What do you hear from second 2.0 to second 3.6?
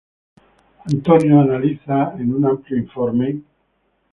en un amplio informe